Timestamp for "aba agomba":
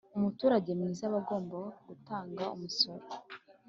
1.09-1.57